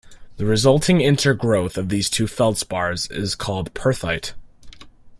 The 0.37 0.47
resulting 0.47 0.97
intergrowth 0.97 1.77
of 1.77 1.89
the 1.89 2.01
two 2.01 2.25
feldspars 2.25 3.11
is 3.11 3.35
called 3.35 3.71
perthite. 3.75 4.33